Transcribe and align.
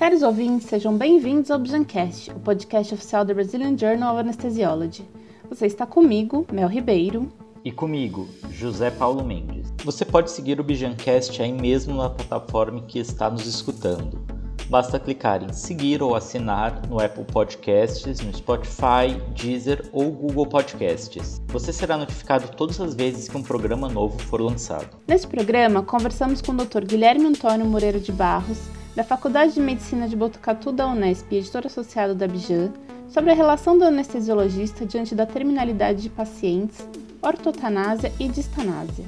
Caros 0.00 0.22
ouvintes, 0.22 0.66
sejam 0.66 0.96
bem-vindos 0.96 1.50
ao 1.50 1.58
Bjancast, 1.58 2.30
o 2.30 2.40
podcast 2.40 2.94
oficial 2.94 3.22
da 3.22 3.34
Brazilian 3.34 3.76
Journal 3.76 4.14
of 4.14 4.20
Anesthesiology. 4.20 5.04
Você 5.50 5.66
está 5.66 5.84
comigo, 5.84 6.46
Mel 6.50 6.70
Ribeiro. 6.70 7.30
E 7.62 7.70
comigo, 7.70 8.26
José 8.48 8.90
Paulo 8.90 9.22
Mendes. 9.22 9.70
Você 9.84 10.06
pode 10.06 10.30
seguir 10.30 10.58
o 10.58 10.64
Bijancast 10.64 11.42
aí 11.42 11.52
mesmo 11.52 11.96
na 11.96 12.08
plataforma 12.08 12.80
que 12.80 12.98
está 12.98 13.28
nos 13.28 13.44
escutando. 13.46 14.18
Basta 14.70 14.98
clicar 14.98 15.42
em 15.42 15.52
seguir 15.52 16.02
ou 16.02 16.14
assinar 16.14 16.80
no 16.88 16.98
Apple 16.98 17.24
Podcasts, 17.24 18.20
no 18.20 18.34
Spotify, 18.34 19.20
Deezer 19.34 19.86
ou 19.92 20.10
Google 20.10 20.46
Podcasts. 20.46 21.42
Você 21.48 21.74
será 21.74 21.98
notificado 21.98 22.48
todas 22.56 22.80
as 22.80 22.94
vezes 22.94 23.28
que 23.28 23.36
um 23.36 23.42
programa 23.42 23.86
novo 23.86 24.18
for 24.18 24.40
lançado. 24.40 24.96
Neste 25.06 25.26
programa, 25.26 25.82
conversamos 25.82 26.40
com 26.40 26.52
o 26.52 26.56
Dr. 26.56 26.86
Guilherme 26.86 27.26
Antônio 27.26 27.66
Moreira 27.66 28.00
de 28.00 28.12
Barros, 28.12 28.79
da 28.94 29.04
Faculdade 29.04 29.54
de 29.54 29.60
Medicina 29.60 30.08
de 30.08 30.16
Botucatu 30.16 30.72
da 30.72 30.88
Unesp 30.88 31.30
e 31.30 31.36
editor 31.36 31.66
associado 31.66 32.14
da 32.14 32.26
Bijan, 32.26 32.72
sobre 33.08 33.30
a 33.32 33.34
relação 33.34 33.76
do 33.76 33.84
anestesiologista 33.84 34.86
diante 34.86 35.14
da 35.14 35.26
terminalidade 35.26 36.02
de 36.02 36.08
pacientes, 36.08 36.86
ortotanásia 37.20 38.12
e 38.18 38.28
distanásia. 38.28 39.04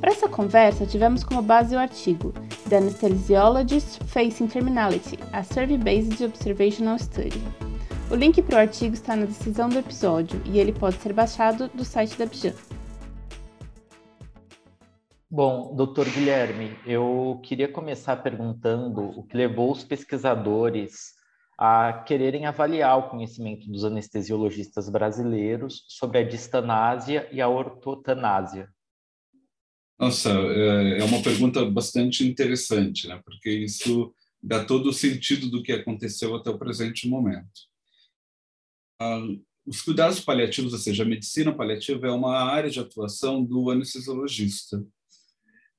Para 0.00 0.10
essa 0.10 0.28
conversa, 0.28 0.86
tivemos 0.86 1.22
como 1.22 1.42
base 1.42 1.74
o 1.74 1.78
artigo 1.78 2.32
The 2.68 2.78
Anesthesiologist 2.78 4.02
Facing 4.06 4.48
Terminality, 4.48 5.18
a 5.32 5.42
Survey-Based 5.42 6.24
Observational 6.24 6.98
Study. 6.98 7.42
O 8.10 8.14
link 8.14 8.42
para 8.42 8.56
o 8.56 8.60
artigo 8.60 8.94
está 8.94 9.14
na 9.14 9.26
descrição 9.26 9.68
do 9.68 9.78
episódio 9.78 10.40
e 10.44 10.58
ele 10.58 10.72
pode 10.72 10.96
ser 10.96 11.12
baixado 11.12 11.70
do 11.72 11.84
site 11.84 12.18
da 12.18 12.26
Bijan. 12.26 12.52
Bom, 15.34 15.74
doutor 15.74 16.06
Guilherme, 16.10 16.76
eu 16.84 17.40
queria 17.42 17.66
começar 17.66 18.16
perguntando 18.16 19.00
o 19.18 19.26
que 19.26 19.34
levou 19.34 19.72
os 19.72 19.82
pesquisadores 19.82 21.14
a 21.56 22.04
quererem 22.06 22.44
avaliar 22.44 22.98
o 22.98 23.08
conhecimento 23.08 23.66
dos 23.66 23.82
anestesiologistas 23.82 24.90
brasileiros 24.90 25.86
sobre 25.88 26.18
a 26.18 26.22
distanásia 26.22 27.30
e 27.32 27.40
a 27.40 27.48
ortotanásia. 27.48 28.68
Nossa, 29.98 30.28
é, 30.28 30.98
é 30.98 31.04
uma 31.04 31.22
pergunta 31.22 31.64
bastante 31.64 32.28
interessante, 32.28 33.08
né? 33.08 33.18
porque 33.24 33.48
isso 33.48 34.14
dá 34.42 34.62
todo 34.62 34.90
o 34.90 34.92
sentido 34.92 35.48
do 35.48 35.62
que 35.62 35.72
aconteceu 35.72 36.36
até 36.36 36.50
o 36.50 36.58
presente 36.58 37.08
momento. 37.08 37.70
Ah, 39.00 39.18
os 39.64 39.80
cuidados 39.80 40.20
paliativos, 40.20 40.74
ou 40.74 40.78
seja, 40.78 41.04
a 41.04 41.06
medicina 41.06 41.56
paliativa, 41.56 42.06
é 42.06 42.10
uma 42.10 42.36
área 42.36 42.68
de 42.68 42.80
atuação 42.80 43.42
do 43.42 43.70
anestesiologista. 43.70 44.84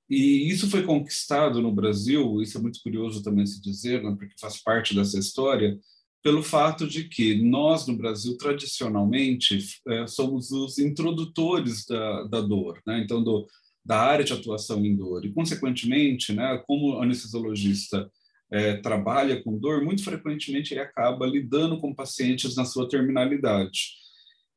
E 0.10 0.50
isso 0.50 0.70
foi 0.70 0.84
conquistado 0.84 1.62
no 1.62 1.72
Brasil, 1.72 2.42
isso 2.42 2.58
é 2.58 2.62
muito 2.62 2.80
curioso 2.82 3.24
também 3.24 3.46
se 3.46 3.62
dizer, 3.62 4.04
né, 4.04 4.16
porque 4.18 4.36
faz 4.40 4.62
parte 4.62 4.94
dessa 4.94 5.18
história, 5.18 5.80
pelo 6.22 6.42
fato 6.42 6.88
de 6.88 7.10
que 7.10 7.42
nós, 7.42 7.86
no 7.86 7.98
Brasil, 7.98 8.38
tradicionalmente, 8.38 9.60
é, 9.88 10.08
somos 10.08 10.52
os 10.52 10.80
introdutores 10.80 11.86
da, 11.86 12.24
da 12.24 12.42
dor, 12.42 12.82
né? 12.88 13.02
então, 13.04 13.22
do, 13.22 13.46
da 13.84 14.00
área 14.00 14.24
de 14.24 14.32
atuação 14.32 14.86
em 14.86 14.96
dor. 14.96 15.26
E, 15.26 15.34
consequentemente, 15.34 16.32
né, 16.32 16.62
como 16.66 17.02
anestesiologista 17.02 18.10
é, 18.50 18.78
trabalha 18.78 19.44
com 19.44 19.58
dor, 19.58 19.84
muito 19.84 20.04
frequentemente 20.04 20.74
ele 20.74 20.80
acaba 20.80 21.26
lidando 21.26 21.80
com 21.82 21.94
pacientes 21.94 22.56
na 22.56 22.64
sua 22.64 22.88
terminalidade. 22.88 24.03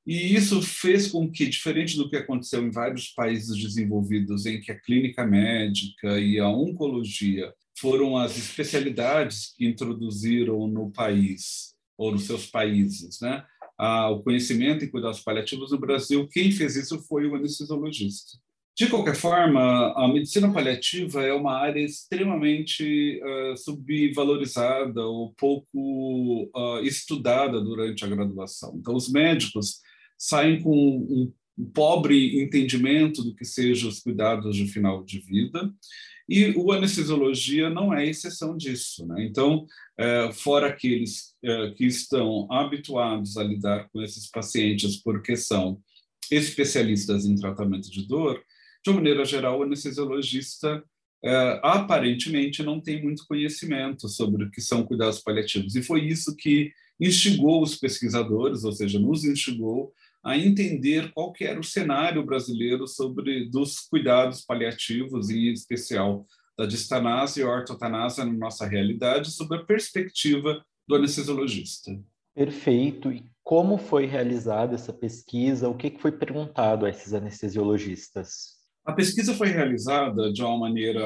E 0.07 0.35
isso 0.35 0.63
fez 0.63 1.09
com 1.09 1.29
que, 1.29 1.47
diferente 1.47 1.97
do 1.97 2.09
que 2.09 2.17
aconteceu 2.17 2.63
em 2.63 2.71
vários 2.71 3.09
países 3.09 3.61
desenvolvidos, 3.61 4.47
em 4.47 4.61
que 4.61 4.71
a 4.71 4.81
clínica 4.81 5.27
médica 5.27 6.21
e 6.21 6.39
a 6.39 6.49
oncologia 6.49 7.53
foram 7.79 8.17
as 8.17 8.39
especialidades 8.39 9.53
que 9.57 9.67
introduziram 9.67 10.69
no 10.69 10.93
país, 10.93 11.75
ou 11.99 12.13
nos 12.13 12.25
seus 12.25 12.47
países, 12.47 13.21
né? 13.21 13.45
Ah, 13.79 14.09
o 14.09 14.23
conhecimento 14.23 14.85
em 14.85 14.91
cuidados 14.91 15.21
paliativos 15.21 15.73
no 15.73 15.79
Brasil, 15.79 16.27
quem 16.29 16.51
fez 16.51 16.77
isso 16.77 17.03
foi 17.03 17.27
o 17.27 17.35
anestesiologista. 17.35 18.39
De 18.79 18.89
qualquer 18.89 19.17
forma, 19.17 19.93
a 19.97 20.07
medicina 20.07 20.53
paliativa 20.53 21.23
é 21.23 21.33
uma 21.33 21.55
área 21.55 21.81
extremamente 21.81 23.19
uh, 23.23 23.57
subvalorizada 23.57 25.03
ou 25.03 25.33
pouco 25.33 26.51
uh, 26.55 26.79
estudada 26.83 27.59
durante 27.59 28.05
a 28.05 28.09
graduação. 28.09 28.77
Então, 28.79 28.95
os 28.95 29.11
médicos 29.11 29.81
saem 30.19 30.61
com 30.61 30.73
um, 30.73 31.33
pobre 31.73 32.43
entendimento 32.43 33.23
do 33.23 33.35
que 33.35 33.45
sejam 33.45 33.89
os 33.89 34.01
cuidados 34.01 34.57
de 34.57 34.67
final 34.67 35.03
de 35.03 35.19
vida, 35.21 35.73
e 36.29 36.51
o 36.57 36.73
anestesiologia 36.73 37.71
não 37.71 37.95
é 37.95 38.05
exceção 38.05 38.57
disso. 38.57 39.07
Né? 39.07 39.25
Então, 39.27 39.65
é, 39.97 40.31
fora 40.33 40.69
aqueles 40.69 41.35
é, 41.43 41.71
que 41.71 41.87
estão 41.87 42.51
habituados 42.51 43.37
a 43.37 43.45
lidar 43.45 43.89
com 43.91 44.03
esses 44.03 44.29
pacientes 44.29 44.97
porque 44.97 45.37
são 45.37 45.81
especialistas 46.31 47.25
em 47.25 47.37
tratamento 47.37 47.91
de 47.91 48.07
dor, 48.07 48.43
de 48.85 48.91
uma 48.91 48.97
maneira 48.97 49.25
geral, 49.25 49.61
o 49.61 49.63
anestesiologista 49.63 50.83
é, 51.25 51.61
aparentemente 51.63 52.63
não 52.63 52.81
tem 52.81 53.03
muito 53.03 53.27
conhecimento 53.27 54.09
sobre 54.09 54.45
o 54.45 54.51
que 54.51 54.61
são 54.61 54.85
cuidados 54.85 55.21
paliativos. 55.21 55.75
E 55.75 55.83
foi 55.83 56.05
isso 56.05 56.37
que 56.37 56.71
instigou 57.01 57.63
os 57.63 57.77
pesquisadores, 57.77 58.65
ou 58.65 58.73
seja, 58.73 58.99
nos 58.99 59.25
instigou 59.25 59.93
a 60.27 60.37
entender 60.37 61.13
qual 61.13 61.33
que 61.33 61.45
era 61.45 61.61
o 61.61 61.65
cenário 61.65 62.27
brasileiro 62.27 62.89
sobre 62.89 63.49
dos 63.49 63.79
cuidados 63.79 64.45
paliativos, 64.45 65.31
em 65.31 65.53
especial 65.53 66.27
da 66.59 66.67
distanásia 66.67 67.43
e 67.43 67.45
ortotanásia 67.45 68.25
na 68.25 68.33
nossa 68.33 68.67
realidade, 68.67 69.31
sob 69.31 69.55
a 69.55 69.65
perspectiva 69.65 70.61
do 70.89 70.97
anestesiologista. 70.97 71.97
Perfeito. 72.35 73.13
E 73.13 73.25
como 73.45 73.79
foi 73.79 74.07
realizada 74.07 74.75
essa 74.75 74.93
pesquisa? 74.93 75.69
O 75.69 75.77
que 75.77 75.97
foi 75.97 76.11
perguntado 76.11 76.87
a 76.87 76.91
esses 76.91 77.15
anestesiologistas? 77.15 78.57
A 78.85 78.93
pesquisa 78.93 79.33
foi 79.33 79.49
realizada 79.49 80.33
de 80.33 80.43
uma 80.43 80.59
maneira 80.59 81.05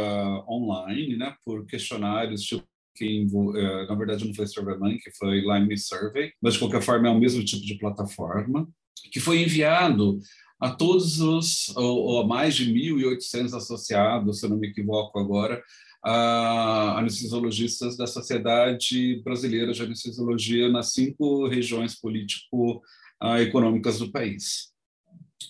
online, 0.49 1.19
né, 1.19 1.35
por 1.45 1.67
questionários 1.67 2.41
tipo 2.43 2.65
que 2.97 3.27
eh, 3.57 3.87
na 3.87 3.95
verdade 3.95 4.27
não 4.27 4.35
foi 4.35 4.47
SurveyMonkey, 4.47 4.99
que 4.99 5.17
foi 5.17 5.41
Line 5.41 5.79
Survey, 5.79 6.33
mas 6.43 6.55
de 6.55 6.59
qualquer 6.59 6.83
forma 6.83 7.09
é 7.09 7.11
o 7.11 7.19
mesmo 7.19 7.43
tipo 7.45 7.65
de 7.65 7.79
plataforma 7.79 8.69
que 9.11 9.21
foi 9.21 9.43
enviado 9.43 10.21
a 10.61 10.71
todos 10.71 11.21
os, 11.21 11.75
ou, 11.77 12.03
ou 12.03 12.23
a 12.23 12.27
mais 12.27 12.55
de 12.55 12.73
1.800 12.73 13.57
associados, 13.57 14.39
se 14.39 14.47
eu 14.47 14.51
não 14.51 14.59
me 14.59 14.69
equivoco 14.69 15.19
agora, 15.19 15.61
a 16.03 16.99
anestesiologistas 16.99 17.97
da 17.97 18.07
Sociedade 18.07 19.23
Brasileira 19.23 19.73
de 19.73 19.83
Anestesiologia 19.83 20.69
nas 20.69 20.93
cinco 20.93 21.49
regiões 21.49 21.99
político-econômicas 21.99 23.99
do 23.99 24.11
país. 24.11 24.71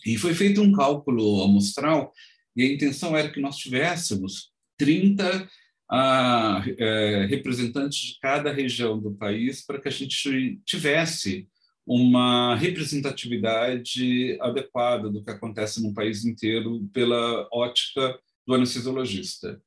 E 0.07 0.17
foi 0.17 0.35
feito 0.35 0.63
um 0.63 0.73
cálculo 0.73 1.43
amostral, 1.43 2.13
e 2.57 2.63
a 2.63 2.73
intenção 2.73 3.17
era 3.17 3.31
que 3.31 3.41
nós 3.41 3.57
tivéssemos 3.57 4.51
30 4.77 5.49
ah, 5.91 6.63
é, 6.79 7.27
representantes 7.29 7.99
de 7.99 8.19
cada 8.21 8.53
região 8.53 8.99
do 8.99 9.13
país 9.13 9.65
para 9.65 9.81
que 9.81 9.89
a 9.89 9.93
gente 9.93 10.61
tivesse 10.65 11.49
uma 11.93 12.55
representatividade 12.55 14.39
adequada 14.41 15.11
do 15.11 15.25
que 15.25 15.31
acontece 15.31 15.83
no 15.83 15.93
país 15.93 16.25
inteiro 16.25 16.89
pela 16.93 17.49
ótica 17.53 18.17
do 18.47 18.55
anestesiologista. 18.55 19.61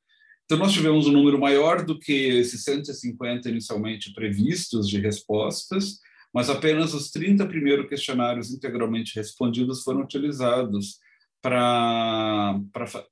Então, 0.46 0.58
nós 0.58 0.72
tivemos 0.72 1.06
um 1.06 1.12
número 1.12 1.38
maior 1.38 1.84
do 1.84 2.00
que 2.00 2.14
esses 2.14 2.64
150 2.64 3.50
inicialmente 3.50 4.14
previstos 4.14 4.88
de 4.88 5.02
respostas, 5.02 6.00
mas 6.34 6.50
apenas 6.50 6.94
os 6.94 7.12
30 7.12 7.46
primeiros 7.46 7.90
questionários 7.90 8.54
integralmente 8.54 9.18
respondidos 9.18 9.84
foram 9.84 10.00
utilizados 10.00 11.00
para 11.44 12.58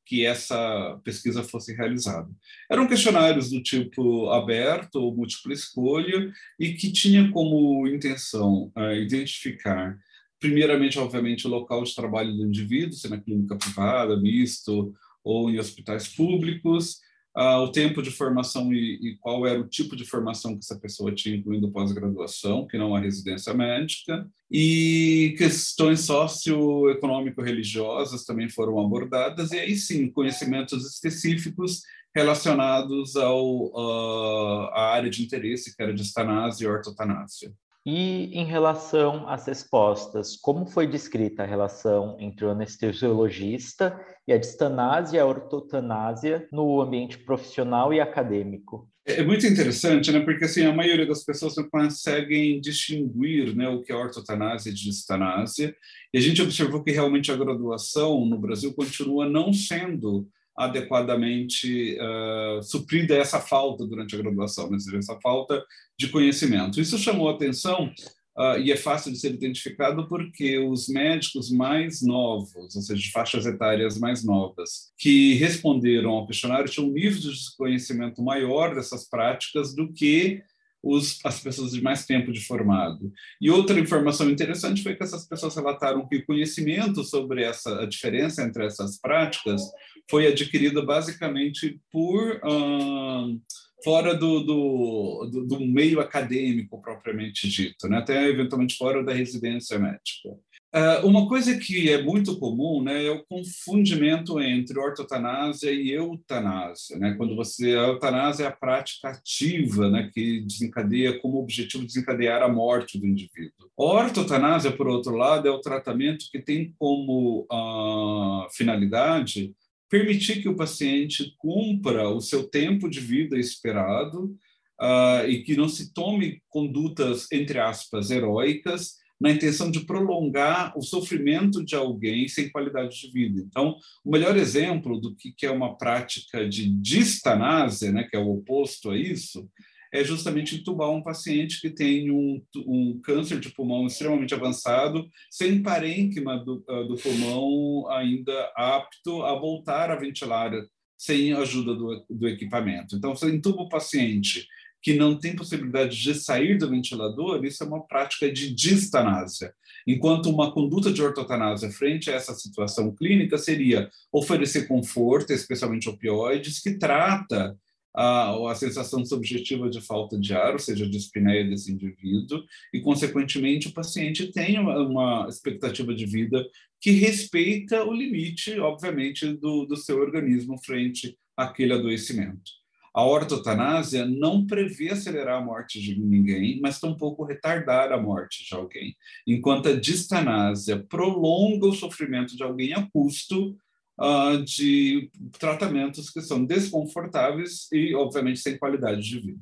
que 0.06 0.26
essa 0.26 0.98
pesquisa 1.04 1.44
fosse 1.44 1.76
realizada. 1.76 2.30
Eram 2.72 2.88
questionários 2.88 3.50
do 3.50 3.62
tipo 3.62 4.30
aberto 4.30 4.96
ou 4.96 5.14
múltipla 5.14 5.54
escolha 5.54 6.32
e 6.58 6.72
que 6.72 6.94
tinha 6.94 7.30
como 7.30 7.86
intenção 7.90 8.72
uh, 8.74 8.94
identificar, 8.94 9.98
primeiramente, 10.40 10.98
obviamente, 10.98 11.46
o 11.46 11.50
local 11.50 11.84
de 11.84 11.94
trabalho 11.94 12.34
do 12.34 12.46
indivíduo, 12.46 12.94
se 12.94 13.10
na 13.10 13.20
clínica 13.20 13.58
privada, 13.58 14.16
misto 14.16 14.94
ou 15.22 15.50
em 15.50 15.60
hospitais 15.60 16.08
públicos, 16.08 17.02
ah, 17.34 17.62
o 17.62 17.72
tempo 17.72 18.02
de 18.02 18.12
formação 18.12 18.74
e, 18.74 19.00
e, 19.02 19.16
qual 19.18 19.48
era 19.48 19.58
o 19.60 19.68
tipo 19.68 19.96
de 19.96 20.06
formação 20.06 20.54
que 20.54 20.60
essa 20.60 20.78
pessoa 20.78 21.14
tinha, 21.14 21.36
incluindo 21.36 21.72
pós-graduação, 21.72 22.68
que 22.68 22.78
não 22.78 22.94
a 22.94 23.00
residência 23.00 23.54
médica, 23.54 24.30
e 24.50 25.34
questões 25.38 26.02
socioeconômico-religiosas 26.02 28.26
também 28.26 28.50
foram 28.50 28.78
abordadas, 28.80 29.52
e 29.52 29.60
aí 29.60 29.78
sim, 29.78 30.12
conhecimentos 30.12 30.86
específicos 30.86 31.84
relacionados 32.14 33.16
ao, 33.16 33.68
uh, 33.68 34.68
à 34.74 34.92
área 34.94 35.10
de 35.10 35.24
interesse, 35.24 35.74
que 35.74 35.82
era 35.82 35.94
de 35.94 36.02
estanásia 36.02 36.66
e 36.66 36.70
ortotanásia. 36.70 37.54
E 37.84 38.30
em 38.38 38.46
relação 38.46 39.28
às 39.28 39.48
respostas, 39.48 40.38
como 40.38 40.68
foi 40.68 40.86
descrita 40.86 41.42
a 41.42 41.48
relação 41.48 42.16
entre 42.20 42.46
o 42.46 42.52
anestesiologista 42.52 44.00
e 44.28 44.34
a 44.34 44.38
distanásia 44.38 45.18
e 45.18 45.20
a 45.20 45.26
ortotanásia 45.26 46.48
no 46.52 46.80
ambiente 46.80 47.18
profissional 47.18 47.92
e 47.92 48.00
acadêmico? 48.00 48.88
É, 49.04 49.22
é 49.22 49.24
muito 49.24 49.48
interessante, 49.48 50.12
né? 50.12 50.20
Porque 50.20 50.46
assim 50.46 50.64
a 50.64 50.74
maioria 50.74 51.08
das 51.08 51.24
pessoas 51.24 51.56
não 51.56 51.68
conseguem 51.70 52.62
distinguir, 52.62 53.56
né, 53.56 53.68
o 53.68 53.82
que 53.82 53.92
é 53.92 53.96
ortotanásia 53.96 54.72
de 54.72 54.84
distanásia. 54.84 55.76
E 56.14 56.20
a 56.20 56.22
gente 56.22 56.42
observou 56.42 56.84
que 56.84 56.92
realmente 56.92 57.32
a 57.32 57.36
graduação 57.36 58.26
no 58.26 58.38
Brasil 58.38 58.74
continua 58.76 59.28
não 59.28 59.52
sendo 59.52 60.28
adequadamente 60.58 61.98
uh, 62.00 62.62
suprida 62.62 63.16
essa 63.16 63.40
falta 63.40 63.86
durante 63.86 64.16
a 64.16 64.20
graduação, 64.20 64.70
né? 64.70 64.78
essa 64.98 65.20
falta 65.22 65.64
de 65.98 66.10
conhecimento. 66.10 66.80
Isso 66.80 66.98
chamou 66.98 67.30
atenção 67.30 67.92
Uh, 68.38 68.58
e 68.62 68.72
é 68.72 68.78
fácil 68.78 69.12
de 69.12 69.20
ser 69.20 69.34
identificado 69.34 70.08
porque 70.08 70.58
os 70.58 70.88
médicos 70.88 71.52
mais 71.52 72.02
novos, 72.02 72.56
ou 72.56 72.82
seja, 72.82 73.00
de 73.00 73.12
faixas 73.12 73.46
etárias 73.46 74.00
mais 74.00 74.24
novas, 74.24 74.92
que 74.98 75.34
responderam 75.34 76.12
ao 76.12 76.26
questionário 76.26 76.70
tinham 76.70 76.88
um 76.88 76.94
nível 76.94 77.20
de 77.20 77.56
conhecimento 77.58 78.24
maior 78.24 78.74
dessas 78.74 79.08
práticas 79.08 79.76
do 79.76 79.92
que 79.92 80.42
os, 80.84 81.20
as 81.24 81.40
pessoas 81.40 81.72
de 81.72 81.82
mais 81.82 82.06
tempo 82.06 82.32
de 82.32 82.42
formado. 82.46 83.12
E 83.40 83.50
outra 83.50 83.80
informação 83.80 84.30
interessante 84.30 84.82
foi 84.82 84.96
que 84.96 85.04
essas 85.04 85.28
pessoas 85.28 85.56
relataram 85.56 86.08
que 86.08 86.18
o 86.18 86.26
conhecimento 86.26 87.04
sobre 87.04 87.44
essa 87.44 87.82
a 87.82 87.86
diferença 87.86 88.44
entre 88.44 88.66
essas 88.66 89.00
práticas 89.00 89.62
foi 90.10 90.28
adquirido 90.28 90.86
basicamente 90.86 91.80
por 91.92 92.42
uh, 92.44 93.42
fora 93.84 94.16
do, 94.16 94.40
do, 94.42 95.30
do, 95.32 95.48
do, 95.48 95.60
meio 95.60 96.00
acadêmico 96.00 96.82
propriamente 96.82 97.48
dito, 97.48 97.88
né? 97.88 97.98
até 97.98 98.28
eventualmente 98.28 98.78
fora 98.78 99.04
da 99.04 99.14
residência 99.14 99.78
médica. 99.80 100.30
Uh, 100.74 101.06
uma 101.06 101.28
coisa 101.28 101.58
que 101.58 101.90
é 101.90 102.02
muito 102.02 102.40
comum 102.40 102.82
né, 102.82 103.06
é 103.06 103.12
o 103.12 103.26
confundimento 103.26 104.40
entre 104.40 104.80
ortotanásia 104.80 105.70
e 105.70 105.92
eutanásia. 105.92 106.98
Né? 106.98 107.14
Quando 107.18 107.36
você 107.36 107.72
a 107.72 107.88
eutanásia 107.88 108.46
é 108.46 108.48
a 108.48 108.52
prática 108.52 109.10
ativa 109.10 109.90
né, 109.90 110.10
que 110.14 110.40
desencadeia 110.40 111.20
como 111.20 111.40
objetivo 111.40 111.86
desencadear 111.86 112.42
a 112.42 112.48
morte 112.48 112.98
do 112.98 113.06
indivíduo. 113.06 113.70
A 113.78 113.84
ortotanásia, 113.84 114.72
por 114.72 114.88
outro 114.88 115.14
lado, 115.14 115.46
é 115.46 115.52
o 115.52 115.60
tratamento 115.60 116.26
que 116.32 116.40
tem 116.40 116.74
como 116.80 117.46
uh, 117.52 118.50
finalidade 118.52 119.54
permitir 119.90 120.42
que 120.42 120.48
o 120.48 120.56
paciente 120.56 121.36
cumpra 121.38 122.08
o 122.08 122.22
seu 122.22 122.48
tempo 122.48 122.90
de 122.90 123.02
vida 123.02 123.38
esperado 123.38 124.34
uh, 124.80 125.28
e 125.28 125.44
que 125.44 125.58
não 125.58 125.68
se 125.68 125.94
tome 125.94 126.42
condutas, 126.48 127.30
entre 127.30 127.60
aspas, 127.60 128.10
heróicas, 128.10 129.01
na 129.22 129.30
intenção 129.30 129.70
de 129.70 129.82
prolongar 129.82 130.76
o 130.76 130.82
sofrimento 130.82 131.64
de 131.64 131.76
alguém 131.76 132.28
sem 132.28 132.50
qualidade 132.50 133.00
de 133.00 133.12
vida. 133.12 133.40
Então, 133.48 133.78
o 134.04 134.12
melhor 134.12 134.36
exemplo 134.36 135.00
do 135.00 135.16
que 135.16 135.46
é 135.46 135.52
uma 135.52 135.78
prática 135.78 136.50
de 136.50 136.68
distanásia, 136.82 137.92
né, 137.92 138.08
que 138.10 138.18
é 138.18 138.20
o 138.20 138.32
oposto 138.32 138.90
a 138.90 138.98
isso, 138.98 139.48
é 139.94 140.04
justamente 140.04 140.56
entubar 140.56 140.90
um 140.90 141.04
paciente 141.04 141.62
que 141.62 141.70
tem 141.70 142.10
um, 142.10 142.42
um 142.66 143.00
câncer 143.04 143.40
de 143.40 143.50
pulmão 143.50 143.86
extremamente 143.86 144.34
avançado, 144.34 145.08
sem 145.30 145.62
parênquima 145.62 146.44
do, 146.44 146.64
ah, 146.68 146.84
do 146.84 146.96
pulmão 146.96 147.88
ainda 147.92 148.52
apto 148.56 149.22
a 149.22 149.38
voltar 149.38 149.92
a 149.92 149.98
ventilar 149.98 150.52
sem 150.98 151.34
a 151.34 151.40
ajuda 151.40 151.76
do, 151.76 152.06
do 152.10 152.28
equipamento. 152.28 152.96
Então, 152.96 153.14
você 153.16 153.30
entuba 153.30 153.64
o 153.64 153.70
paciente 153.70 154.48
que 154.82 154.96
não 154.96 155.18
tem 155.18 155.36
possibilidade 155.36 156.02
de 156.02 156.16
sair 156.16 156.58
do 156.58 156.70
ventilador, 156.70 157.46
isso 157.46 157.64
é 157.64 157.68
uma 157.68 157.86
prática 157.86 158.32
de 158.32 158.54
distanásia. 158.54 159.54
Enquanto 159.86 160.30
uma 160.30 160.52
conduta 160.52 160.92
de 160.92 161.02
ortotanásia 161.02 161.70
frente 161.72 162.10
a 162.10 162.16
essa 162.16 162.34
situação 162.34 162.94
clínica 162.96 163.38
seria 163.38 163.90
oferecer 164.12 164.68
conforto, 164.68 165.32
especialmente 165.32 165.90
opioides, 165.90 166.60
que 166.60 166.78
trata 166.78 167.56
a, 167.94 168.52
a 168.52 168.56
sensação 168.56 169.06
subjetiva 169.06 169.70
de 169.70 169.82
falta 169.82 170.18
de 170.18 170.34
ar, 170.34 170.54
ou 170.54 170.60
seja, 170.60 170.88
de 170.90 170.98
espinéia 170.98 171.44
desse 171.48 171.72
indivíduo, 171.72 172.44
e, 172.74 172.80
consequentemente, 172.80 173.68
o 173.68 173.74
paciente 173.74 174.32
tem 174.32 174.58
uma, 174.60 174.80
uma 174.80 175.28
expectativa 175.28 175.94
de 175.94 176.06
vida 176.06 176.46
que 176.80 176.92
respeita 176.92 177.84
o 177.84 177.94
limite, 177.94 178.58
obviamente, 178.60 179.34
do, 179.34 179.66
do 179.66 179.76
seu 179.76 180.00
organismo 180.00 180.58
frente 180.64 181.18
àquele 181.38 181.74
adoecimento. 181.74 182.61
A 182.94 183.06
ortotanásia 183.06 184.06
não 184.06 184.46
prevê 184.46 184.90
acelerar 184.90 185.42
a 185.42 185.46
morte 185.46 185.80
de 185.80 186.00
ninguém, 186.00 186.60
mas 186.62 186.80
tampouco 186.80 187.24
retardar 187.24 187.92
a 187.92 188.02
morte 188.02 188.46
de 188.46 188.54
alguém, 188.54 188.96
enquanto 189.26 189.70
a 189.70 189.80
distanásia 189.80 190.86
prolonga 190.90 191.68
o 191.68 191.74
sofrimento 191.74 192.36
de 192.36 192.44
alguém 192.44 192.74
a 192.74 192.86
custo 192.92 193.56
uh, 194.00 194.44
de 194.44 195.10
tratamentos 195.40 196.10
que 196.10 196.22
são 196.22 196.44
desconfortáveis 196.44 197.72
e, 197.72 197.96
obviamente, 197.96 198.40
sem 198.40 198.58
qualidade 198.58 199.02
de 199.02 199.20
vida. 199.20 199.40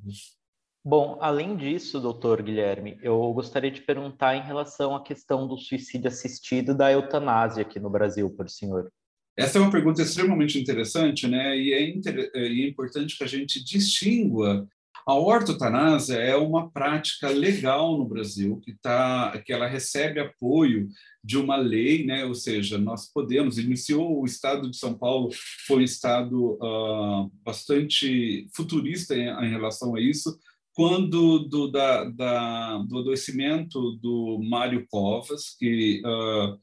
Bom, 0.84 1.18
além 1.19 1.57
disso, 1.57 2.00
doutor 2.00 2.42
Guilherme, 2.42 2.98
eu 3.02 3.34
gostaria 3.34 3.69
de 3.69 3.81
perguntar 3.81 4.36
em 4.36 4.42
relação 4.42 4.95
à 4.95 5.04
questão 5.04 5.48
do 5.48 5.57
suicídio 5.57 6.07
assistido 6.07 6.74
da 6.74 6.92
eutanásia 6.92 7.63
aqui 7.63 7.80
no 7.80 7.90
Brasil, 7.90 8.30
por 8.30 8.50
senhor. 8.50 8.92
Essa 9.39 9.57
é 9.57 9.62
uma 9.62 9.71
pergunta 9.71 10.01
extremamente 10.01 10.59
interessante, 10.59 11.27
né? 11.27 11.57
E 11.57 11.74
é, 11.74 11.89
inter... 11.89 12.31
e 12.36 12.63
é 12.63 12.68
importante 12.68 13.18
que 13.18 13.24
a 13.24 13.27
gente 13.27 13.63
distingua 13.63 14.68
a 15.09 15.15
ortotanásia 15.15 16.18
é 16.18 16.36
uma 16.36 16.69
prática 16.69 17.30
legal 17.30 17.97
no 17.97 18.06
Brasil 18.06 18.62
que 18.63 18.74
tá, 18.74 19.41
que 19.44 19.51
ela 19.51 19.65
recebe 19.65 20.19
apoio 20.19 20.88
de 21.24 21.36
uma 21.36 21.57
lei, 21.57 22.06
né? 22.06 22.25
Ou 22.25 22.36
seja, 22.36 22.77
nós 22.77 23.12
podemos 23.12 23.57
iniciou 23.57 24.21
o 24.21 24.25
Estado 24.25 24.69
de 24.69 24.77
São 24.77 24.94
Paulo 24.94 25.31
foi 25.65 25.77
um 25.77 25.81
estado 25.81 26.59
uh, 26.62 27.31
bastante 27.44 28.47
futurista 28.53 29.15
em, 29.15 29.27
em, 29.27 29.50
relação 29.50 29.95
a 29.95 30.00
isso, 30.00 30.38
quando 30.74 31.39
do, 31.39 31.71
da, 31.71 32.03
da, 32.06 32.77
do 32.88 33.00
adoecimento 33.00 33.94
do 33.94 34.39
Mário 34.47 34.85
Covas, 34.92 35.56
que 35.57 36.03
uh, 36.06 36.56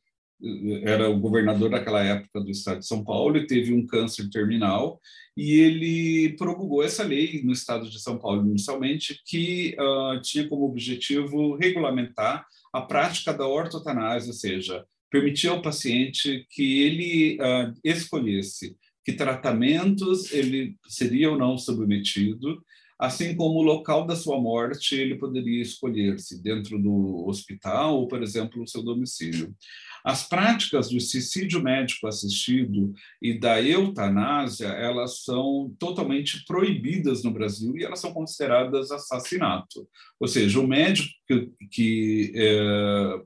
era 0.82 1.08
o 1.08 1.18
governador 1.18 1.70
daquela 1.70 2.02
época 2.04 2.40
do 2.40 2.50
estado 2.50 2.80
de 2.80 2.86
São 2.86 3.02
Paulo 3.02 3.36
e 3.36 3.46
teve 3.46 3.72
um 3.72 3.86
câncer 3.86 4.28
terminal 4.28 5.00
e 5.36 5.60
ele 5.60 6.36
promulgou 6.36 6.82
essa 6.82 7.02
lei 7.02 7.42
no 7.42 7.52
estado 7.52 7.88
de 7.88 8.00
São 8.00 8.18
Paulo 8.18 8.46
inicialmente 8.46 9.20
que 9.24 9.76
uh, 9.78 10.20
tinha 10.20 10.48
como 10.48 10.66
objetivo 10.66 11.56
regulamentar 11.56 12.46
a 12.72 12.82
prática 12.82 13.32
da 13.32 13.46
ortotanásia, 13.46 14.28
ou 14.28 14.34
seja, 14.34 14.84
permitir 15.10 15.48
ao 15.48 15.62
paciente 15.62 16.46
que 16.50 16.82
ele 16.82 17.38
uh, 17.40 17.72
escolhesse 17.82 18.76
que 19.06 19.12
tratamentos 19.12 20.32
ele 20.32 20.76
seria 20.88 21.30
ou 21.30 21.38
não 21.38 21.56
submetido, 21.56 22.60
assim 22.98 23.36
como 23.36 23.58
o 23.58 23.62
local 23.62 24.06
da 24.06 24.16
sua 24.16 24.40
morte 24.40 24.94
ele 24.94 25.16
poderia 25.16 25.60
escolher 25.60 26.18
se 26.18 26.42
dentro 26.42 26.78
do 26.78 27.26
hospital 27.26 27.96
ou, 27.98 28.08
por 28.08 28.22
exemplo, 28.22 28.62
o 28.62 28.66
seu 28.66 28.82
domicílio. 28.82 29.54
As 30.04 30.28
práticas 30.28 30.88
do 30.88 31.00
suicídio 31.00 31.62
médico 31.62 32.06
assistido 32.06 32.94
e 33.20 33.38
da 33.38 33.60
eutanásia, 33.60 34.68
elas 34.68 35.24
são 35.24 35.74
totalmente 35.78 36.44
proibidas 36.46 37.22
no 37.22 37.32
Brasil 37.32 37.76
e 37.76 37.84
elas 37.84 38.00
são 38.00 38.12
consideradas 38.12 38.90
assassinato. 38.90 39.86
Ou 40.20 40.28
seja, 40.28 40.60
o 40.60 40.66
médico 40.66 41.08
que, 41.26 41.50
que 41.70 42.32
é, 42.34 43.20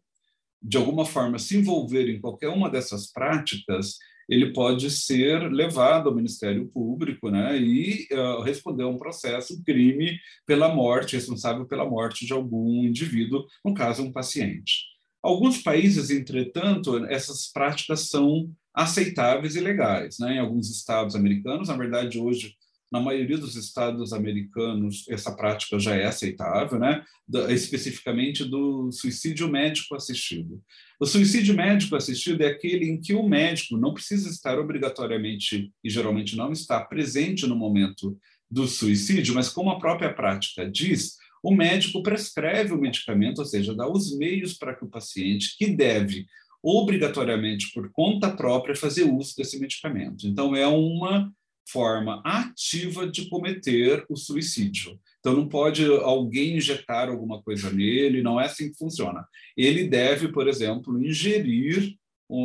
de 0.63 0.77
alguma 0.77 1.05
forma 1.05 1.39
se 1.39 1.57
envolver 1.57 2.09
em 2.09 2.21
qualquer 2.21 2.49
uma 2.49 2.69
dessas 2.69 3.13
práticas, 3.13 3.99
ele 4.31 4.53
pode 4.53 4.89
ser 4.93 5.51
levado 5.51 6.09
ao 6.09 6.15
Ministério 6.15 6.69
Público 6.69 7.29
né, 7.31 7.61
e 7.61 8.07
uh, 8.13 8.43
responder 8.43 8.85
a 8.85 8.89
um 8.89 8.97
processo 8.97 9.61
crime 9.65 10.17
pela 10.47 10.73
morte, 10.73 11.17
responsável 11.17 11.67
pela 11.67 11.85
morte 11.85 12.25
de 12.25 12.33
algum 12.33 12.85
indivíduo, 12.85 13.45
no 13.65 13.75
caso, 13.75 14.05
um 14.05 14.13
paciente. 14.13 14.85
Alguns 15.21 15.59
países, 15.59 16.11
entretanto, 16.11 17.05
essas 17.07 17.51
práticas 17.53 18.09
são 18.09 18.49
aceitáveis 18.73 19.57
e 19.57 19.61
legais. 19.61 20.19
Né? 20.21 20.37
Em 20.37 20.39
alguns 20.39 20.71
estados 20.71 21.17
americanos, 21.17 21.69
na 21.69 21.77
verdade, 21.77 22.21
hoje, 22.21 22.55
na 22.91 23.01
maioria 23.01 23.37
dos 23.37 23.57
estados 23.57 24.13
americanos, 24.13 25.07
essa 25.11 25.35
prática 25.35 25.77
já 25.77 25.97
é 25.97 26.07
aceitável, 26.07 26.79
né? 26.79 27.05
especificamente 27.49 28.45
do 28.45 28.93
suicídio 28.93 29.49
médico 29.49 29.97
assistido. 29.97 30.63
O 31.01 31.07
suicídio 31.07 31.55
médico 31.55 31.97
assistido 31.97 32.43
é 32.43 32.49
aquele 32.49 32.85
em 32.85 33.01
que 33.01 33.15
o 33.15 33.27
médico 33.27 33.79
não 33.79 33.95
precisa 33.95 34.29
estar 34.29 34.59
obrigatoriamente, 34.59 35.73
e 35.83 35.89
geralmente 35.89 36.37
não 36.37 36.53
está 36.53 36.79
presente 36.79 37.47
no 37.47 37.57
momento 37.57 38.19
do 38.51 38.69
suicídio, 38.69 39.35
mas 39.35 39.49
como 39.49 39.71
a 39.71 39.79
própria 39.79 40.13
prática 40.13 40.71
diz, 40.71 41.17
o 41.43 41.55
médico 41.55 42.03
prescreve 42.03 42.75
o 42.75 42.79
medicamento, 42.79 43.39
ou 43.39 43.47
seja, 43.47 43.75
dá 43.75 43.91
os 43.91 44.15
meios 44.19 44.53
para 44.53 44.75
que 44.75 44.85
o 44.85 44.91
paciente, 44.91 45.57
que 45.57 45.69
deve 45.69 46.27
obrigatoriamente 46.63 47.73
por 47.73 47.91
conta 47.93 48.29
própria 48.29 48.77
fazer 48.77 49.05
uso 49.05 49.35
desse 49.35 49.59
medicamento. 49.59 50.27
Então, 50.27 50.55
é 50.55 50.67
uma 50.67 51.33
forma 51.67 52.21
ativa 52.27 53.11
de 53.11 53.27
cometer 53.31 54.05
o 54.11 54.17
suicídio. 54.19 55.01
Então, 55.21 55.37
não 55.37 55.49
pode 55.49 55.85
alguém 55.85 56.57
injetar 56.57 57.09
alguma 57.09 57.43
coisa 57.43 57.71
nele, 57.71 58.23
não 58.23 58.41
é 58.41 58.47
assim 58.47 58.71
que 58.71 58.79
funciona. 58.79 59.25
Ele 59.57 59.87
deve, 59.87 60.29
por 60.29 60.49
exemplo, 60.49 61.01
ingerir 61.01 61.95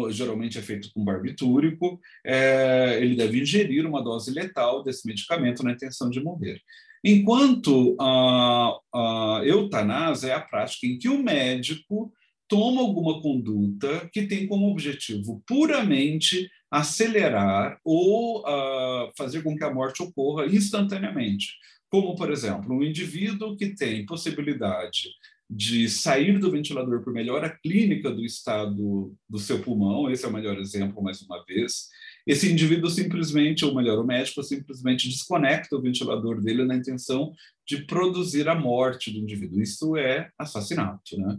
geralmente 0.10 0.58
é 0.58 0.62
feito 0.62 0.90
com 0.94 1.04
barbitúrico, 1.04 2.00
é, 2.26 2.98
ele 3.02 3.16
deve 3.16 3.42
ingerir 3.42 3.86
uma 3.86 4.04
dose 4.04 4.32
letal 4.32 4.84
desse 4.84 5.08
medicamento 5.08 5.64
na 5.64 5.72
intenção 5.72 6.10
de 6.10 6.20
morrer. 6.24 6.60
Enquanto 7.04 7.96
a, 8.02 8.80
a 8.94 9.42
eutanásia 9.46 10.30
é 10.30 10.34
a 10.34 10.42
prática 10.42 10.88
em 10.88 10.98
que 10.98 11.08
o 11.08 11.22
médico 11.22 12.12
toma 12.48 12.82
alguma 12.82 13.22
conduta 13.22 14.10
que 14.12 14.26
tem 14.26 14.48
como 14.48 14.70
objetivo 14.70 15.44
puramente 15.48 16.50
acelerar 16.70 17.80
ou 17.84 18.42
uh, 18.42 19.12
fazer 19.16 19.44
com 19.44 19.56
que 19.56 19.64
a 19.64 19.74
morte 19.74 20.02
ocorra 20.02 20.46
instantaneamente. 20.48 21.54
Como, 21.90 22.16
por 22.16 22.32
exemplo, 22.32 22.76
um 22.76 22.84
indivíduo 22.84 23.56
que 23.56 23.76
tem 23.76 24.06
possibilidade 24.06 25.10
de 25.50 25.88
sair 25.88 26.40
do 26.40 26.50
ventilador 26.50 27.04
por 27.04 27.14
melhora 27.14 27.50
clínica 27.62 28.10
do 28.10 28.26
estado 28.26 29.16
do 29.30 29.38
seu 29.38 29.62
pulmão, 29.62 30.10
esse 30.10 30.26
é 30.26 30.28
o 30.28 30.34
melhor 30.34 30.58
exemplo, 30.58 31.04
mais 31.04 31.22
uma 31.22 31.44
vez. 31.46 31.88
Esse 32.26 32.52
indivíduo 32.52 32.90
simplesmente, 32.90 33.64
ou 33.64 33.76
melhor, 33.76 34.00
o 34.00 34.06
médico 34.06 34.42
simplesmente 34.42 35.08
desconecta 35.08 35.76
o 35.76 35.82
ventilador 35.82 36.42
dele 36.42 36.66
na 36.66 36.76
intenção 36.76 37.32
de 37.68 37.86
produzir 37.86 38.50
a 38.50 38.56
morte 38.56 39.12
do 39.12 39.20
indivíduo. 39.20 39.62
Isso 39.62 39.96
é 39.96 40.30
assassinato, 40.40 41.16
né? 41.18 41.38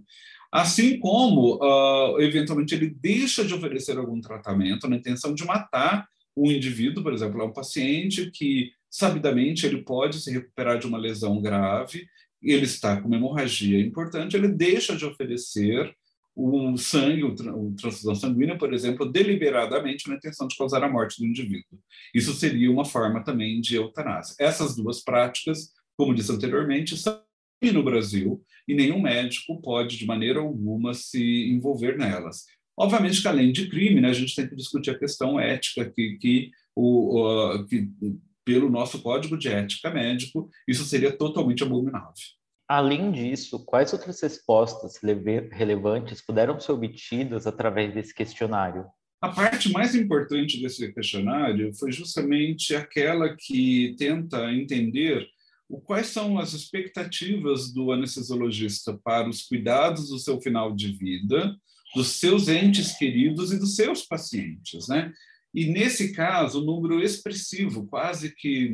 Assim 0.52 0.98
como, 1.00 1.56
uh, 1.56 2.20
eventualmente, 2.20 2.74
ele 2.74 2.88
deixa 2.88 3.44
de 3.44 3.52
oferecer 3.52 3.98
algum 3.98 4.20
tratamento 4.20 4.88
na 4.88 4.96
intenção 4.96 5.34
de 5.34 5.44
matar 5.44 6.06
um 6.36 6.50
indivíduo, 6.52 7.02
por 7.02 7.12
exemplo, 7.12 7.40
é 7.40 7.44
um 7.44 7.52
paciente 7.52 8.30
que, 8.30 8.70
sabidamente, 8.96 9.66
ele 9.66 9.82
pode 9.82 10.20
se 10.20 10.32
recuperar 10.32 10.78
de 10.78 10.86
uma 10.86 10.96
lesão 10.96 11.38
grave, 11.40 12.06
ele 12.42 12.64
está 12.64 12.98
com 12.98 13.08
uma 13.08 13.16
hemorragia 13.16 13.78
importante, 13.78 14.34
ele 14.34 14.48
deixa 14.48 14.96
de 14.96 15.04
oferecer 15.04 15.94
o 16.34 16.76
sangue, 16.78 17.22
o, 17.24 17.34
transfusão 17.74 18.14
sanguínea, 18.14 18.56
por 18.56 18.72
exemplo, 18.72 19.10
deliberadamente 19.10 20.08
na 20.08 20.16
intenção 20.16 20.46
de 20.48 20.56
causar 20.56 20.82
a 20.82 20.88
morte 20.88 21.18
do 21.18 21.26
indivíduo. 21.26 21.78
Isso 22.14 22.32
seria 22.32 22.70
uma 22.70 22.86
forma 22.86 23.22
também 23.22 23.60
de 23.60 23.76
eutanásia. 23.76 24.34
Essas 24.38 24.74
duas 24.74 25.02
práticas, 25.02 25.72
como 25.96 26.14
disse 26.14 26.32
anteriormente, 26.32 26.96
são 26.96 27.22
no 27.72 27.82
Brasil 27.82 28.42
e 28.68 28.74
nenhum 28.74 29.00
médico 29.00 29.60
pode, 29.60 29.96
de 29.98 30.06
maneira 30.06 30.40
alguma, 30.40 30.94
se 30.94 31.50
envolver 31.50 31.98
nelas. 31.98 32.44
Obviamente 32.78 33.20
que, 33.20 33.28
além 33.28 33.50
de 33.50 33.68
crime, 33.68 34.00
né, 34.00 34.10
a 34.10 34.12
gente 34.12 34.34
tem 34.34 34.46
que 34.46 34.54
discutir 34.54 34.90
a 34.90 34.98
questão 34.98 35.40
ética, 35.40 35.90
que, 35.90 36.18
que, 36.20 36.50
o, 36.76 37.64
que 37.68 37.88
pelo 38.46 38.70
nosso 38.70 39.02
código 39.02 39.36
de 39.36 39.48
ética 39.48 39.90
médico, 39.90 40.48
isso 40.68 40.84
seria 40.84 41.10
totalmente 41.10 41.64
abominável. 41.64 42.14
Além 42.68 43.10
disso, 43.10 43.64
quais 43.64 43.92
outras 43.92 44.20
respostas 44.22 44.98
relevantes 45.52 46.24
puderam 46.24 46.58
ser 46.58 46.72
obtidas 46.72 47.46
através 47.46 47.92
desse 47.92 48.14
questionário? 48.14 48.86
A 49.20 49.28
parte 49.28 49.70
mais 49.70 49.94
importante 49.94 50.60
desse 50.60 50.92
questionário 50.92 51.74
foi 51.74 51.90
justamente 51.90 52.74
aquela 52.74 53.34
que 53.36 53.94
tenta 53.98 54.52
entender 54.52 55.26
quais 55.84 56.08
são 56.08 56.38
as 56.38 56.52
expectativas 56.52 57.72
do 57.72 57.90
anestesiologista 57.90 58.96
para 59.02 59.28
os 59.28 59.42
cuidados 59.42 60.08
do 60.08 60.18
seu 60.18 60.40
final 60.40 60.74
de 60.74 60.92
vida, 60.92 61.56
dos 61.94 62.08
seus 62.08 62.46
entes 62.46 62.96
queridos 62.96 63.52
e 63.52 63.58
dos 63.58 63.74
seus 63.74 64.02
pacientes, 64.02 64.86
né? 64.86 65.12
E 65.56 65.64
nesse 65.64 66.12
caso, 66.12 66.60
um 66.60 66.66
número 66.66 67.02
expressivo, 67.02 67.86
quase 67.86 68.34
que 68.36 68.68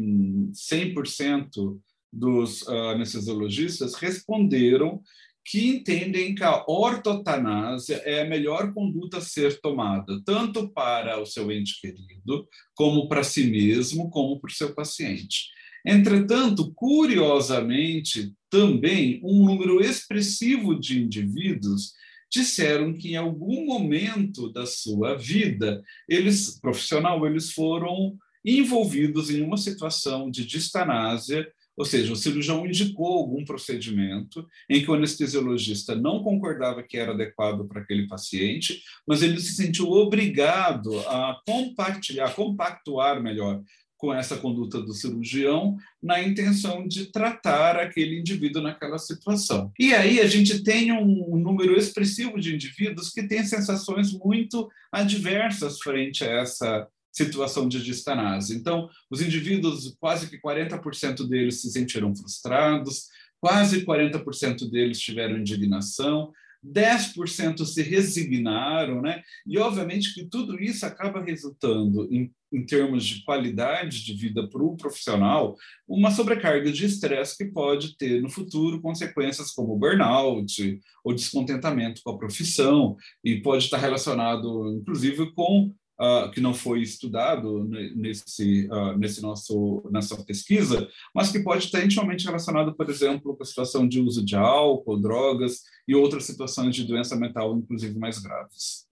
100% 0.52 1.78
dos 2.12 2.62
uh, 2.62 2.88
anestesiologistas 2.88 3.94
responderam 3.94 5.00
que 5.44 5.68
entendem 5.68 6.34
que 6.34 6.42
a 6.42 6.64
ortotanásia 6.66 8.02
é 8.04 8.22
a 8.22 8.28
melhor 8.28 8.74
conduta 8.74 9.18
a 9.18 9.20
ser 9.20 9.60
tomada, 9.60 10.20
tanto 10.24 10.68
para 10.70 11.20
o 11.20 11.26
seu 11.26 11.52
ente 11.52 11.80
querido, 11.80 12.48
como 12.74 13.08
para 13.08 13.22
si 13.22 13.48
mesmo, 13.48 14.10
como 14.10 14.40
para 14.40 14.50
o 14.50 14.54
seu 14.54 14.74
paciente. 14.74 15.50
Entretanto, 15.86 16.72
curiosamente, 16.74 18.32
também 18.50 19.20
um 19.22 19.44
número 19.46 19.80
expressivo 19.80 20.78
de 20.78 21.00
indivíduos 21.00 21.92
disseram 22.32 22.94
que 22.94 23.12
em 23.12 23.16
algum 23.16 23.66
momento 23.66 24.50
da 24.50 24.64
sua 24.64 25.14
vida, 25.14 25.82
eles 26.08 26.58
profissional, 26.58 27.26
eles 27.26 27.52
foram 27.52 28.16
envolvidos 28.44 29.30
em 29.30 29.42
uma 29.42 29.58
situação 29.58 30.30
de 30.30 30.44
distanásia, 30.44 31.46
ou 31.76 31.84
seja, 31.84 32.12
o 32.12 32.16
cirurgião 32.16 32.66
indicou 32.66 33.18
algum 33.18 33.44
procedimento 33.44 34.46
em 34.68 34.82
que 34.82 34.90
o 34.90 34.94
anestesiologista 34.94 35.94
não 35.94 36.22
concordava 36.22 36.82
que 36.82 36.96
era 36.98 37.12
adequado 37.12 37.66
para 37.66 37.80
aquele 37.80 38.06
paciente, 38.06 38.82
mas 39.06 39.22
ele 39.22 39.38
se 39.38 39.52
sentiu 39.52 39.90
obrigado 39.90 40.98
a 41.00 41.40
compartilhar, 41.46 42.34
compactuar 42.34 43.22
melhor 43.22 43.62
com 44.02 44.12
essa 44.12 44.36
conduta 44.36 44.82
do 44.82 44.92
cirurgião 44.92 45.76
na 46.02 46.20
intenção 46.20 46.88
de 46.88 47.12
tratar 47.12 47.76
aquele 47.76 48.18
indivíduo 48.18 48.60
naquela 48.60 48.98
situação. 48.98 49.70
E 49.78 49.94
aí 49.94 50.18
a 50.18 50.26
gente 50.26 50.64
tem 50.64 50.90
um 50.90 51.36
número 51.36 51.76
expressivo 51.76 52.40
de 52.40 52.52
indivíduos 52.52 53.10
que 53.10 53.22
têm 53.22 53.44
sensações 53.44 54.12
muito 54.12 54.68
adversas 54.90 55.78
frente 55.78 56.24
a 56.24 56.26
essa 56.26 56.88
situação 57.12 57.68
de 57.68 57.80
distanase. 57.80 58.56
Então, 58.56 58.90
os 59.08 59.22
indivíduos, 59.22 59.94
quase 60.00 60.28
que 60.28 60.40
40% 60.40 61.28
deles 61.28 61.60
se 61.60 61.70
sentiram 61.70 62.12
frustrados, 62.12 63.06
quase 63.40 63.86
40% 63.86 64.68
deles 64.68 64.98
tiveram 64.98 65.38
indignação, 65.38 66.32
10% 66.64 67.64
se 67.64 67.82
resignaram, 67.82 69.02
né? 69.02 69.22
E 69.46 69.58
obviamente 69.58 70.14
que 70.14 70.24
tudo 70.24 70.60
isso 70.62 70.86
acaba 70.86 71.22
resultando 71.22 72.08
em, 72.12 72.32
em 72.52 72.64
termos 72.64 73.04
de 73.04 73.24
qualidade 73.24 74.04
de 74.04 74.14
vida 74.14 74.48
para 74.48 74.62
o 74.62 74.76
profissional, 74.76 75.56
uma 75.88 76.10
sobrecarga 76.10 76.70
de 76.70 76.86
estresse 76.86 77.36
que 77.36 77.46
pode 77.46 77.96
ter 77.96 78.22
no 78.22 78.30
futuro 78.30 78.80
consequências 78.80 79.50
como 79.50 79.76
burnout 79.76 80.80
ou 81.04 81.14
descontentamento 81.14 82.00
com 82.04 82.10
a 82.10 82.18
profissão 82.18 82.96
e 83.24 83.40
pode 83.40 83.64
estar 83.64 83.78
relacionado, 83.78 84.76
inclusive, 84.78 85.32
com 85.32 85.74
uh, 86.00 86.30
que 86.30 86.40
não 86.40 86.54
foi 86.54 86.82
estudado 86.82 87.64
nesse, 87.94 88.68
uh, 88.68 88.96
nesse 88.96 89.22
nosso, 89.22 89.82
nessa 89.90 90.22
pesquisa, 90.24 90.88
mas 91.14 91.30
que 91.30 91.40
pode 91.40 91.64
estar 91.64 91.84
intimamente 91.84 92.26
relacionado, 92.26 92.74
por 92.74 92.88
exemplo, 92.88 93.36
com 93.36 93.42
a 93.42 93.46
situação 93.46 93.86
de 93.86 94.00
uso 94.00 94.24
de 94.24 94.36
álcool, 94.36 95.00
drogas 95.00 95.62
e 95.86 95.94
outras 95.94 96.24
situações 96.24 96.74
de 96.74 96.84
doença 96.84 97.16
mental, 97.16 97.56
inclusive 97.56 97.98
mais 97.98 98.18
graves. 98.18 98.86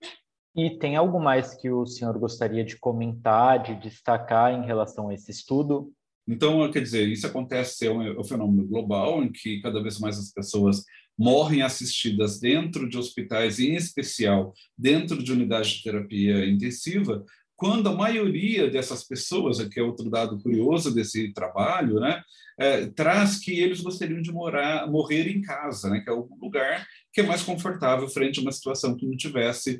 E 0.57 0.79
tem 0.79 0.97
algo 0.97 1.21
mais 1.21 1.55
que 1.55 1.71
o 1.71 1.87
senhor 1.87 2.19
gostaria 2.19 2.65
de 2.65 2.77
comentar, 2.77 3.63
de 3.63 3.75
destacar 3.77 4.53
em 4.53 4.67
relação 4.67 5.09
a 5.09 5.15
esse 5.15 5.31
estudo? 5.31 5.93
Então, 6.27 6.71
quer 6.71 6.83
dizer, 6.83 7.09
isso 7.09 7.27
acontece, 7.27 7.87
é 7.87 7.91
um, 7.91 8.03
é 8.03 8.19
um 8.19 8.25
fenômeno 8.25 8.67
global, 8.67 9.23
em 9.23 9.33
que 9.33 9.61
cada 9.61 9.83
vez 9.83 9.99
mais 9.99 10.19
as 10.19 10.33
pessoas 10.33 10.85
morrem 11.21 11.61
assistidas 11.61 12.41
dentro 12.41 12.89
de 12.89 12.97
hospitais, 12.97 13.59
em 13.61 13.75
especial 13.75 14.55
dentro 14.77 15.23
de 15.23 15.31
unidades 15.31 15.73
de 15.73 15.83
terapia 15.83 16.47
intensiva, 16.47 17.23
quando 17.55 17.91
a 17.91 17.95
maioria 17.95 18.71
dessas 18.71 19.05
pessoas, 19.05 19.63
que 19.69 19.79
é 19.79 19.83
outro 19.83 20.09
dado 20.09 20.41
curioso 20.41 20.95
desse 20.95 21.31
trabalho, 21.35 22.01
né, 22.01 22.23
é, 22.59 22.87
traz 22.87 23.39
que 23.39 23.53
eles 23.61 23.83
gostariam 23.83 24.23
de 24.23 24.33
morar, 24.33 24.91
morrer 24.91 25.29
em 25.29 25.43
casa, 25.43 25.91
né, 25.91 26.01
que 26.01 26.09
é 26.09 26.13
o 26.13 26.27
lugar 26.41 26.87
que 27.13 27.21
é 27.21 27.25
mais 27.25 27.43
confortável 27.43 28.09
frente 28.09 28.39
a 28.39 28.43
uma 28.43 28.53
situação 28.53 28.97
que 28.97 29.05
não 29.05 29.15
tivesse 29.15 29.79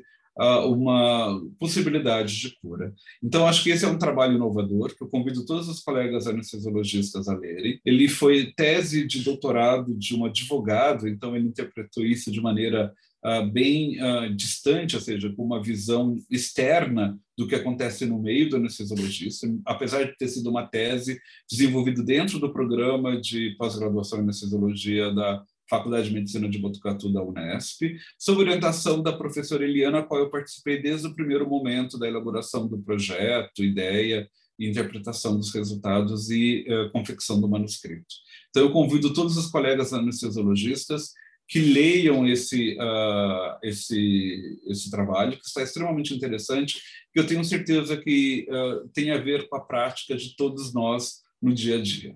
uma 0.65 1.39
possibilidade 1.59 2.39
de 2.39 2.57
cura. 2.59 2.93
Então, 3.23 3.47
acho 3.47 3.63
que 3.63 3.69
esse 3.69 3.85
é 3.85 3.87
um 3.87 3.97
trabalho 3.97 4.35
inovador, 4.35 4.95
que 4.95 5.03
eu 5.03 5.07
convido 5.07 5.45
todos 5.45 5.67
os 5.67 5.81
colegas 5.81 6.27
anestesiologistas 6.27 7.27
a 7.27 7.37
lerem. 7.37 7.79
Ele 7.85 8.07
foi 8.07 8.51
tese 8.55 9.05
de 9.05 9.23
doutorado 9.23 9.93
de 9.95 10.15
um 10.15 10.25
advogado, 10.25 11.07
então 11.07 11.35
ele 11.35 11.47
interpretou 11.47 12.03
isso 12.03 12.31
de 12.31 12.41
maneira 12.41 12.91
uh, 13.25 13.45
bem 13.51 13.97
uh, 14.01 14.33
distante, 14.33 14.95
ou 14.95 15.01
seja, 15.01 15.31
com 15.31 15.43
uma 15.43 15.61
visão 15.61 16.17
externa 16.29 17.17
do 17.37 17.47
que 17.47 17.55
acontece 17.55 18.05
no 18.05 18.21
meio 18.21 18.49
do 18.49 18.57
anestesiologista, 18.57 19.47
apesar 19.65 20.03
de 20.03 20.17
ter 20.17 20.27
sido 20.27 20.49
uma 20.49 20.67
tese 20.67 21.19
desenvolvida 21.49 22.03
dentro 22.03 22.39
do 22.39 22.51
programa 22.51 23.19
de 23.19 23.55
pós-graduação 23.57 24.19
em 24.19 24.23
anestesiologia 24.23 25.13
da 25.13 25.43
Faculdade 25.71 26.09
de 26.09 26.13
Medicina 26.13 26.49
de 26.49 26.57
Botucatu 26.57 27.11
da 27.13 27.23
Unesp, 27.23 27.97
sob 28.19 28.41
orientação 28.41 29.01
da 29.01 29.13
professora 29.13 29.63
Eliana, 29.63 29.99
a 29.99 30.03
qual 30.03 30.19
eu 30.19 30.29
participei 30.29 30.81
desde 30.81 31.07
o 31.07 31.15
primeiro 31.15 31.49
momento 31.49 31.97
da 31.97 32.09
elaboração 32.09 32.67
do 32.67 32.77
projeto, 32.77 33.63
ideia, 33.63 34.27
interpretação 34.59 35.37
dos 35.37 35.53
resultados 35.53 36.29
e 36.29 36.65
uh, 36.67 36.91
confecção 36.91 37.39
do 37.39 37.47
manuscrito. 37.47 38.13
Então, 38.49 38.63
eu 38.63 38.71
convido 38.73 39.13
todos 39.13 39.37
os 39.37 39.47
colegas 39.47 39.93
anestesiologistas 39.93 41.13
que 41.47 41.59
leiam 41.59 42.27
esse, 42.27 42.77
uh, 42.77 43.57
esse, 43.63 44.59
esse 44.67 44.91
trabalho, 44.91 45.37
que 45.37 45.45
está 45.45 45.63
extremamente 45.63 46.13
interessante, 46.13 46.81
que 47.13 47.19
eu 47.19 47.25
tenho 47.25 47.45
certeza 47.45 47.95
que 47.95 48.45
uh, 48.49 48.89
tem 48.89 49.11
a 49.11 49.17
ver 49.17 49.47
com 49.47 49.55
a 49.55 49.61
prática 49.61 50.17
de 50.17 50.35
todos 50.35 50.73
nós 50.73 51.21
no 51.41 51.53
dia 51.53 51.77
a 51.77 51.81
dia. 51.81 52.13